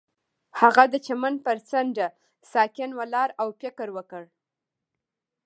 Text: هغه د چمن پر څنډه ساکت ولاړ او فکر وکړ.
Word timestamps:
هغه 0.59 0.83
د 0.93 0.95
چمن 1.05 1.35
پر 1.45 1.57
څنډه 1.69 2.07
ساکت 2.51 2.91
ولاړ 2.99 3.29
او 3.41 3.47
فکر 3.61 3.87
وکړ. 3.97 4.23